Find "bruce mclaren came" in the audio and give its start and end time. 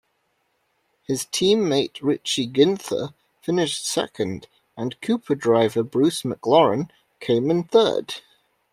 5.83-7.51